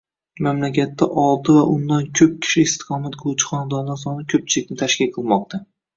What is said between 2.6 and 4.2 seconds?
istiqomat qiluvchi xonadonlar